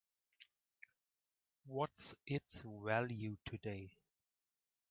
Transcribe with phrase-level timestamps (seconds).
[1.67, 3.91] What's its value today?